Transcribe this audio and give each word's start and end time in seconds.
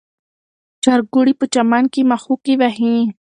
چرګوړي 0.83 1.33
په 1.39 1.45
چمن 1.53 1.83
کې 1.93 2.01
مښوکې 2.09 2.53
وهي. 2.59 2.95